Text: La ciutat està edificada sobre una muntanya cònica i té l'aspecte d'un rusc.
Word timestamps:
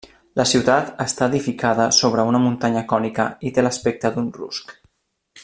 La 0.39 0.43
ciutat 0.51 0.87
està 1.03 1.27
edificada 1.31 1.85
sobre 1.97 2.25
una 2.31 2.41
muntanya 2.47 2.83
cònica 2.95 3.27
i 3.51 3.53
té 3.59 3.67
l'aspecte 3.67 4.13
d'un 4.17 4.33
rusc. 4.41 4.75